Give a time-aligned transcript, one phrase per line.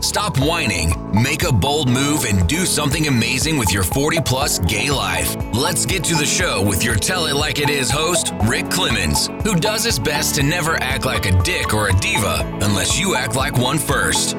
[0.00, 4.90] stop whining, make a bold move, and do something amazing with your 40 plus gay
[4.90, 5.36] life.
[5.54, 9.28] Let's get to the show with your Tell It Like It Is host, Rick Clemens,
[9.44, 13.14] who does his best to never act like a dick or a diva unless you
[13.16, 14.36] act like one first.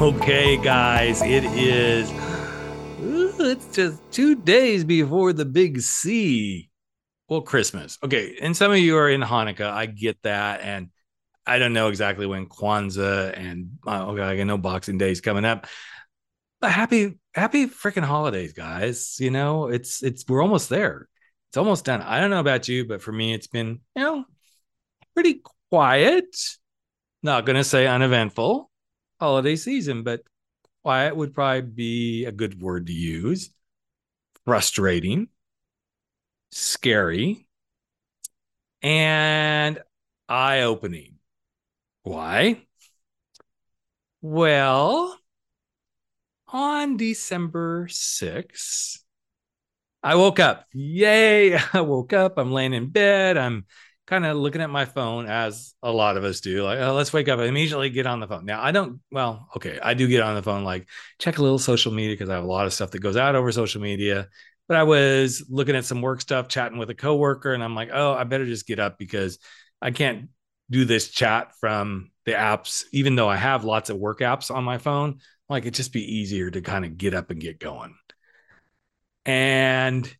[0.00, 2.10] Okay, guys, it is.
[3.02, 6.70] ooh, It's just two days before the big C.
[7.28, 7.98] Well, Christmas.
[8.04, 9.70] Okay, and some of you are in Hanukkah.
[9.70, 10.88] I get that, and
[11.46, 15.44] I don't know exactly when Kwanzaa and uh, okay, I know Boxing Day is coming
[15.44, 15.66] up.
[16.60, 19.16] But happy, happy freaking holidays, guys.
[19.20, 21.08] You know, it's it's we're almost there.
[21.50, 22.00] It's almost done.
[22.00, 24.24] I don't know about you, but for me, it's been you know
[25.14, 26.34] pretty quiet.
[27.22, 28.70] Not gonna say uneventful
[29.20, 30.22] holiday season, but
[30.82, 33.50] quiet would probably be a good word to use.
[34.44, 35.28] Frustrating,
[36.50, 37.46] scary,
[38.82, 39.82] and
[40.28, 41.14] eye opening.
[42.04, 42.66] Why?
[44.22, 45.20] Well,
[46.48, 49.02] on December 6th,
[50.02, 50.66] I woke up.
[50.72, 51.56] Yay!
[51.74, 52.38] I woke up.
[52.38, 53.36] I'm laying in bed.
[53.38, 53.66] I'm
[54.06, 57.12] kind of looking at my phone as a lot of us do like oh, let's
[57.12, 60.06] wake up and immediately get on the phone now i don't well okay i do
[60.06, 60.88] get on the phone like
[61.18, 63.34] check a little social media because i have a lot of stuff that goes out
[63.34, 64.28] over social media
[64.68, 67.90] but i was looking at some work stuff chatting with a coworker and i'm like
[67.94, 69.38] oh i better just get up because
[69.80, 70.28] i can't
[70.70, 74.64] do this chat from the apps even though i have lots of work apps on
[74.64, 77.94] my phone like it'd just be easier to kind of get up and get going
[79.26, 80.12] and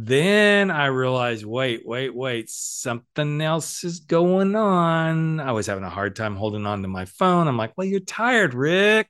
[0.00, 5.40] then I realized, wait, wait, wait, something else is going on.
[5.40, 7.48] I was having a hard time holding on to my phone.
[7.48, 9.08] I'm like, well, you're tired, Rick.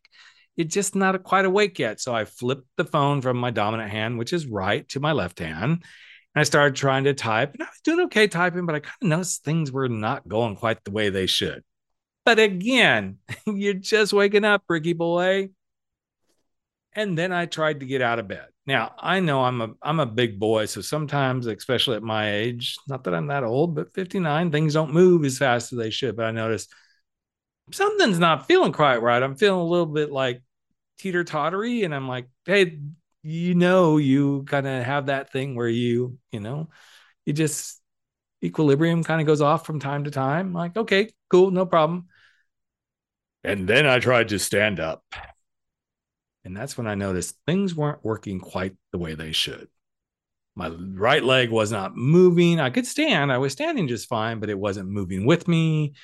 [0.56, 2.00] You're just not quite awake yet.
[2.00, 5.40] So I flipped the phone from my dominant hand, which is right, to my left
[5.40, 5.84] hand.
[6.38, 9.08] I started trying to type, and I was doing okay typing, but I kind of
[9.08, 11.62] noticed things were not going quite the way they should.
[12.24, 15.50] But again, you're just waking up, Ricky boy.
[16.92, 18.46] And then I tried to get out of bed.
[18.66, 22.76] Now I know I'm a I'm a big boy, so sometimes, especially at my age,
[22.86, 26.16] not that I'm that old, but 59, things don't move as fast as they should.
[26.16, 26.70] But I noticed
[27.72, 29.22] something's not feeling quite right.
[29.22, 30.42] I'm feeling a little bit like
[30.98, 32.80] teeter tottery, and I'm like, hey,
[33.22, 36.68] you know, you kind of have that thing where you, you know,
[37.26, 37.80] you just
[38.42, 40.52] equilibrium kind of goes off from time to time.
[40.52, 42.06] like, okay, cool, no problem.
[43.44, 45.04] And then I tried to stand up.
[46.44, 49.68] And that's when I noticed things weren't working quite the way they should.
[50.54, 52.58] My right leg was not moving.
[52.58, 55.94] I could stand, I was standing just fine, but it wasn't moving with me.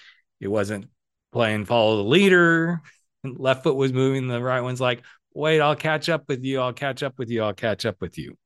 [0.40, 0.86] It wasn't
[1.32, 2.82] playing follow the leader.
[3.24, 4.28] Left foot was moving.
[4.28, 5.02] The right one's like,
[5.34, 6.60] wait, I'll catch up with you.
[6.60, 7.42] I'll catch up with you.
[7.42, 8.36] I'll catch up with you.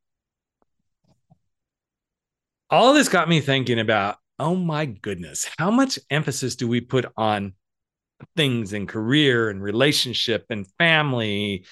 [2.71, 7.07] All this got me thinking about oh my goodness, how much emphasis do we put
[7.17, 7.55] on
[8.37, 11.65] things in career and relationship and family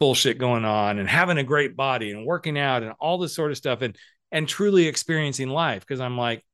[0.00, 3.50] bullshit going on and having a great body and working out and all this sort
[3.50, 3.96] of stuff and
[4.30, 6.44] and truly experiencing life because I'm like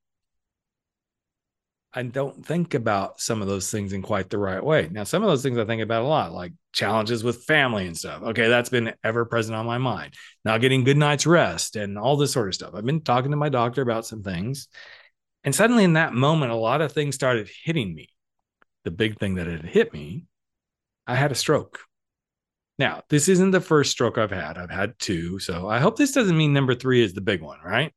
[1.96, 4.88] I don't think about some of those things in quite the right way.
[4.90, 7.96] Now some of those things I think about a lot like challenges with family and
[7.96, 8.22] stuff.
[8.22, 10.14] Okay, that's been ever present on my mind.
[10.44, 12.74] Not getting good night's rest and all this sort of stuff.
[12.74, 14.68] I've been talking to my doctor about some things
[15.44, 18.08] and suddenly in that moment a lot of things started hitting me.
[18.84, 20.26] The big thing that had hit me,
[21.06, 21.80] I had a stroke.
[22.78, 24.58] Now, this isn't the first stroke I've had.
[24.58, 25.38] I've had two.
[25.38, 27.92] So I hope this doesn't mean number three is the big one, right?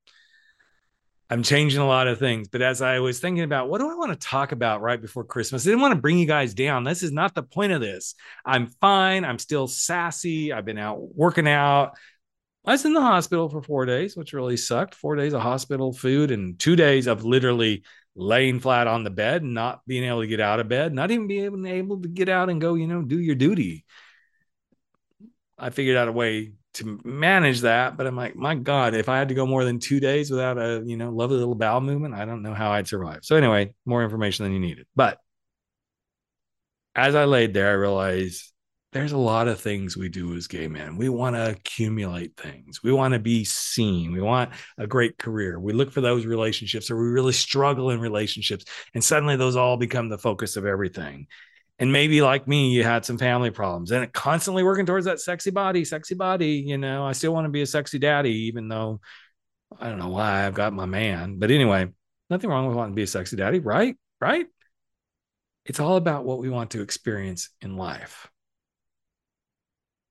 [1.30, 2.48] I'm changing a lot of things.
[2.48, 5.26] But as I was thinking about what do I want to talk about right before
[5.26, 6.84] Christmas, I didn't want to bring you guys down.
[6.84, 8.16] This is not the point of this.
[8.46, 9.26] I'm fine.
[9.26, 10.54] I'm still sassy.
[10.54, 11.98] I've been out working out.
[12.66, 14.96] I was in the hospital for four days, which really sucked.
[14.96, 17.84] Four days of hospital food and two days of literally
[18.16, 21.28] laying flat on the bed, not being able to get out of bed, not even
[21.28, 23.86] being able to get out and go, you know, do your duty.
[25.58, 29.18] I figured out a way to manage that, but I'm like, my God, if I
[29.18, 32.14] had to go more than two days without a, you know, lovely little bowel movement,
[32.14, 33.20] I don't know how I'd survive.
[33.24, 34.88] So anyway, more information than you needed.
[34.96, 35.20] But
[36.96, 38.52] as I laid there, I realized
[38.94, 40.98] there's a lot of things we do as gay men.
[40.98, 42.82] We want to accumulate things.
[42.82, 44.12] We want to be seen.
[44.14, 45.60] We want a great career.
[45.60, 48.66] We look for those relationships, or we really struggle in relationships.
[48.94, 51.28] And suddenly those all become the focus of everything.
[51.80, 55.52] And maybe like me, you had some family problems and constantly working towards that sexy
[55.52, 56.64] body, sexy body.
[56.66, 59.00] You know, I still want to be a sexy daddy, even though
[59.80, 61.38] I don't know why I've got my man.
[61.38, 61.88] But anyway,
[62.30, 63.96] nothing wrong with wanting to be a sexy daddy, right?
[64.20, 64.48] Right.
[65.66, 68.28] It's all about what we want to experience in life.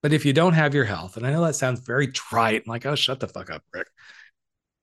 [0.02, 2.68] But if you don't have your health, and I know that sounds very trite, and
[2.68, 3.88] like, oh, shut the fuck up, Rick.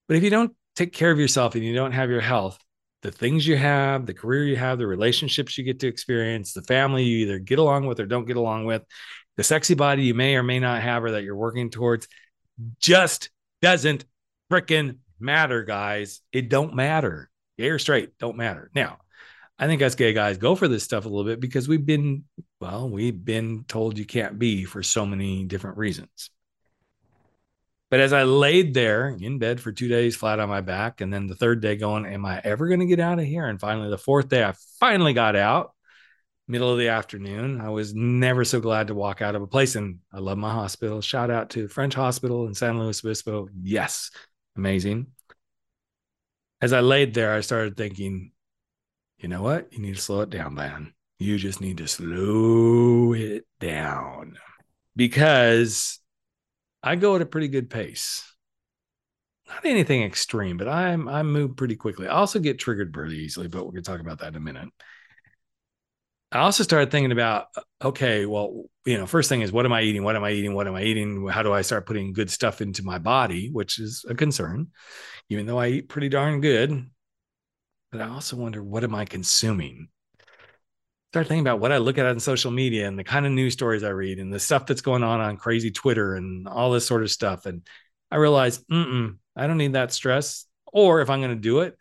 [0.07, 2.59] But if you don't take care of yourself and you don't have your health,
[3.03, 6.63] the things you have, the career you have, the relationships you get to experience, the
[6.63, 8.81] family you either get along with or don't get along with,
[9.37, 12.07] the sexy body you may or may not have or that you're working towards
[12.79, 13.29] just
[13.61, 14.05] doesn't
[14.51, 16.21] freaking matter, guys.
[16.31, 17.29] It don't matter.
[17.57, 18.71] Gay or straight, don't matter.
[18.73, 18.97] Now,
[19.59, 22.23] I think us gay guys go for this stuff a little bit because we've been,
[22.59, 26.29] well, we've been told you can't be for so many different reasons.
[27.93, 31.13] But as I laid there in bed for two days, flat on my back, and
[31.13, 33.45] then the third day going, Am I ever going to get out of here?
[33.45, 35.75] And finally, the fourth day, I finally got out,
[36.47, 37.61] middle of the afternoon.
[37.61, 39.75] I was never so glad to walk out of a place.
[39.75, 41.01] And I love my hospital.
[41.01, 43.47] Shout out to French Hospital in San Luis Obispo.
[43.61, 44.09] Yes,
[44.57, 45.11] amazing.
[46.63, 48.31] As I laid there, I started thinking,
[49.19, 49.71] you know what?
[49.71, 50.95] You need to slow it down, man.
[51.19, 54.39] You just need to slow it down
[54.95, 55.99] because
[56.83, 58.29] I go at a pretty good pace.
[59.47, 62.07] Not anything extreme, but I'm I move pretty quickly.
[62.07, 64.69] I also get triggered pretty easily, but we're gonna talk about that in a minute.
[66.31, 69.73] I also started thinking about uh, okay, well, you know, first thing is what am
[69.73, 70.03] I eating?
[70.03, 70.55] What am I eating?
[70.55, 71.27] What am I eating?
[71.27, 74.67] How do I start putting good stuff into my body, which is a concern,
[75.29, 76.89] even though I eat pretty darn good.
[77.91, 79.89] But I also wonder what am I consuming?
[81.13, 83.53] Start thinking about what I look at on social media and the kind of news
[83.53, 86.87] stories I read and the stuff that's going on on crazy Twitter and all this
[86.87, 87.45] sort of stuff.
[87.45, 87.61] And
[88.09, 89.13] I realized, I
[89.45, 90.47] don't need that stress.
[90.71, 91.77] Or if I'm going to do it,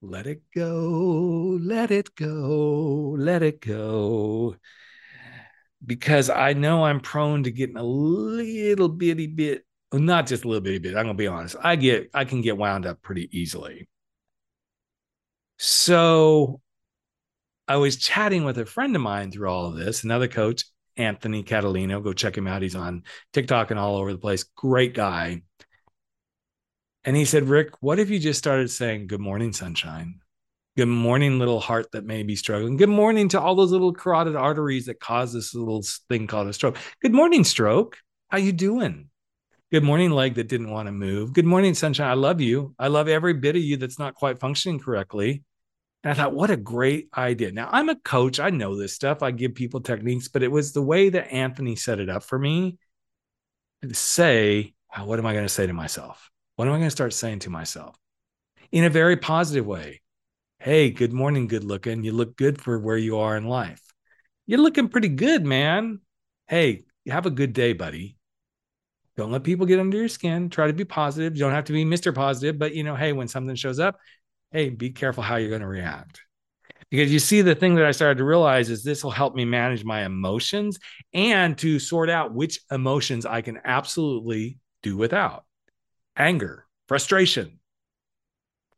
[0.00, 4.56] let it go, let it go, let it go.
[5.84, 10.62] Because I know I'm prone to getting a little bitty bit, not just a little
[10.62, 10.96] bitty bit.
[10.96, 11.54] I'm going to be honest.
[11.62, 13.90] I get, I can get wound up pretty easily.
[15.58, 16.62] So
[17.70, 20.64] I was chatting with a friend of mine through all of this, another coach,
[20.96, 22.02] Anthony Catalino.
[22.02, 22.62] Go check him out.
[22.62, 24.42] He's on TikTok and all over the place.
[24.42, 25.42] Great guy.
[27.04, 30.18] And he said, Rick, what if you just started saying, Good morning, sunshine?
[30.76, 32.76] Good morning, little heart that may be struggling.
[32.76, 36.52] Good morning to all those little carotid arteries that cause this little thing called a
[36.52, 36.76] stroke.
[37.00, 37.98] Good morning, stroke.
[38.30, 39.10] How you doing?
[39.70, 41.32] Good morning, leg that didn't want to move.
[41.34, 42.10] Good morning, sunshine.
[42.10, 42.74] I love you.
[42.80, 45.44] I love every bit of you that's not quite functioning correctly.
[46.02, 47.52] And I thought, what a great idea.
[47.52, 48.40] Now, I'm a coach.
[48.40, 49.22] I know this stuff.
[49.22, 52.38] I give people techniques, but it was the way that Anthony set it up for
[52.38, 52.78] me
[53.82, 56.30] to say, what am I going to say to myself?
[56.56, 57.96] What am I going to start saying to myself
[58.72, 60.00] in a very positive way?
[60.58, 62.02] Hey, good morning, good looking.
[62.02, 63.82] You look good for where you are in life.
[64.46, 66.00] You're looking pretty good, man.
[66.48, 68.16] Hey, have a good day, buddy.
[69.16, 70.50] Don't let people get under your skin.
[70.50, 71.36] Try to be positive.
[71.36, 72.14] You don't have to be Mr.
[72.14, 73.98] Positive, but you know, hey, when something shows up,
[74.52, 76.20] hey, be careful how you're going to react.
[76.90, 79.44] Because you see, the thing that I started to realize is this will help me
[79.44, 80.78] manage my emotions
[81.12, 85.44] and to sort out which emotions I can absolutely do without
[86.16, 87.60] anger, frustration,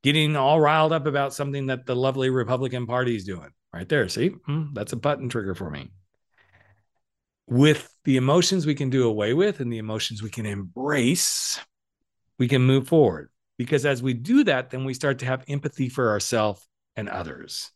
[0.03, 3.49] getting all riled up about something that the lovely Republican Party is doing.
[3.73, 4.07] Right there.
[4.11, 5.91] See, mm, that's a button trigger for me.
[7.47, 11.59] With the emotions we can do away with and the emotions we can embrace,
[12.39, 13.31] we can move forward.
[13.63, 16.67] Because as we do that, then we start to have empathy for ourselves
[16.97, 17.71] and others.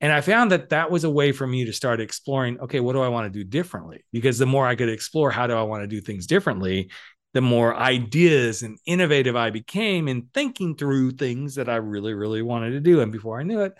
[0.00, 2.94] And I found that that was a way for me to start exploring okay, what
[2.94, 4.04] do I want to do differently?
[4.12, 6.90] Because the more I could explore how do I want to do things differently,
[7.32, 12.42] the more ideas and innovative I became in thinking through things that I really, really
[12.42, 13.00] wanted to do.
[13.00, 13.74] And before I knew it,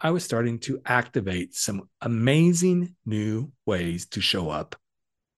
[0.00, 4.76] I was starting to activate some amazing new ways to show up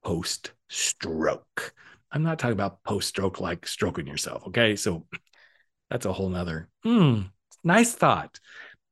[0.04, 1.74] post stroke.
[2.10, 4.46] I'm not talking about post stroke like stroking yourself.
[4.46, 4.76] Okay.
[4.76, 5.06] So
[5.90, 7.22] that's a whole nother hmm,
[7.64, 8.40] nice thought.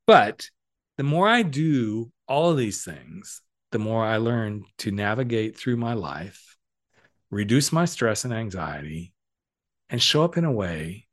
[0.06, 0.48] But
[0.96, 5.76] the more I do all of these things, the more I learn to navigate through
[5.76, 6.56] my life,
[7.30, 9.12] reduce my stress and anxiety,
[9.90, 11.06] and show up in a way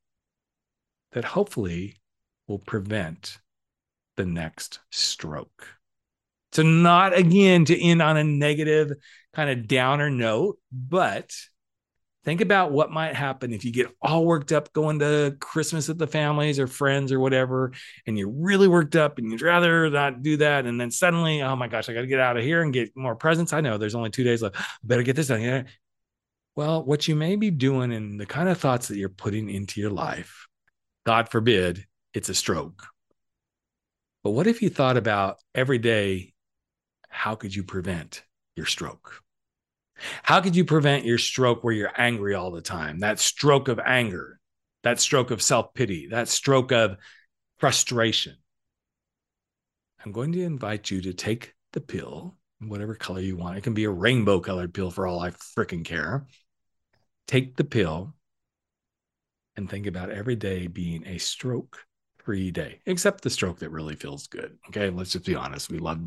[1.12, 1.98] that hopefully
[2.48, 3.40] will prevent
[4.18, 5.68] the next stroke.
[6.52, 8.92] So, not again to end on a negative
[9.34, 11.36] kind of downer note, but
[12.24, 15.98] think about what might happen if you get all worked up going to Christmas with
[15.98, 17.72] the families or friends or whatever,
[18.08, 20.66] and you're really worked up and you'd rather not do that.
[20.66, 22.96] And then suddenly, oh my gosh, I got to get out of here and get
[22.96, 23.54] more presents.
[23.54, 24.56] I know there's only two days left.
[24.84, 25.66] Better get this done.
[26.56, 29.82] Well, what you may be doing and the kind of thoughts that you're putting into
[29.82, 30.48] your life,
[31.06, 32.86] God forbid, it's a stroke.
[34.24, 36.34] But what if you thought about every day,
[37.10, 38.24] how could you prevent
[38.56, 39.23] your stroke?
[40.24, 43.00] How could you prevent your stroke where you're angry all the time?
[43.00, 44.40] That stroke of anger,
[44.84, 46.98] that stroke of self pity, that stroke of
[47.58, 48.36] frustration.
[50.04, 53.58] I'm going to invite you to take the pill, whatever color you want.
[53.58, 56.28] It can be a rainbow colored pill for all I freaking care.
[57.28, 58.14] Take the pill
[59.56, 61.86] and think about every day being a stroke
[62.18, 64.58] free day, except the stroke that really feels good.
[64.70, 64.90] Okay.
[64.90, 65.70] Let's just be honest.
[65.70, 66.02] We love,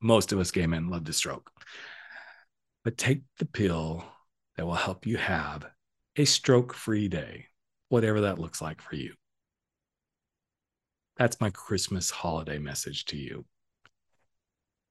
[0.00, 1.50] most of us gay men love to stroke.
[2.84, 4.04] But take the pill
[4.56, 5.66] that will help you have
[6.16, 7.46] a stroke free day,
[7.88, 9.14] whatever that looks like for you.
[11.16, 13.44] That's my Christmas holiday message to you.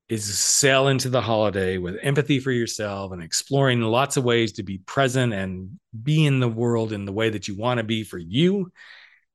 [0.09, 4.63] Is sail into the holiday with empathy for yourself and exploring lots of ways to
[4.63, 8.03] be present and be in the world in the way that you want to be
[8.03, 8.71] for you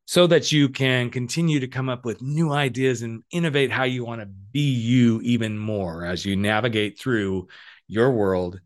[0.07, 4.05] so that you can continue to come up with new ideas and innovate how you
[4.05, 7.49] want to be you even more as you navigate through
[7.93, 8.61] your world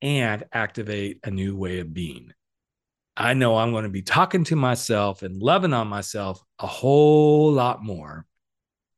[0.00, 2.32] and activate a new way of being.
[3.16, 7.50] I know I'm going to be talking to myself and loving on myself a whole
[7.50, 8.24] lot more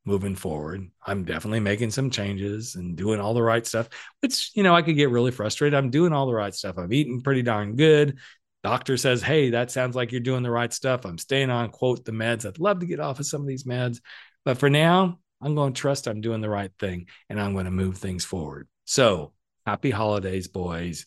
[0.05, 0.87] moving forward.
[1.07, 3.89] I'm definitely making some changes and doing all the right stuff,
[4.21, 5.77] which, you know, I could get really frustrated.
[5.77, 6.77] I'm doing all the right stuff.
[6.77, 8.19] I'm eating pretty darn good.
[8.63, 11.07] Doctor says, Hey, that sounds like you're doing the right stuff.
[11.07, 12.47] I'm staying on, quote, the meds.
[12.47, 14.01] I'd love to get off of some of these meds.
[14.45, 17.65] But for now, I'm going to trust I'm doing the right thing and I'm going
[17.65, 18.69] to move things forward.
[18.85, 19.33] So
[19.67, 21.07] happy holidays, boys.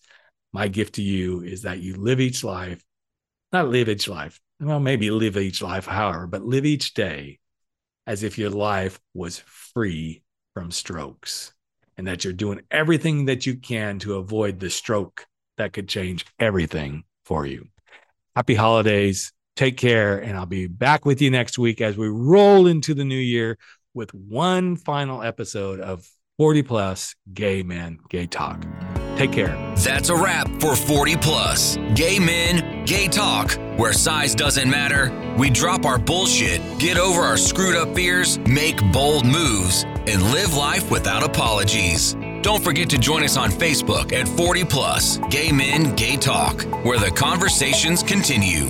[0.51, 2.83] My gift to you is that you live each life
[3.53, 4.41] not live each life.
[4.59, 7.39] Well, maybe live each life, however, but live each day
[8.07, 10.23] as if your life was free
[10.55, 11.53] from strokes
[11.95, 15.25] and that you're doing everything that you can to avoid the stroke
[15.57, 17.67] that could change everything for you.
[18.35, 19.31] Happy holidays.
[19.55, 20.17] Take care.
[20.17, 23.59] And I'll be back with you next week as we roll into the new year
[23.93, 26.07] with one final episode of
[26.43, 28.65] 40 plus gay men, gay talk.
[29.15, 29.55] Take care.
[29.77, 35.09] That's a wrap for 40 plus gay men, gay talk, where size doesn't matter.
[35.37, 40.53] We drop our bullshit, get over our screwed up fears, make bold moves, and live
[40.53, 42.17] life without apologies.
[42.41, 46.99] Don't forget to join us on Facebook at 40 plus gay men, gay talk, where
[46.99, 48.69] the conversations continue.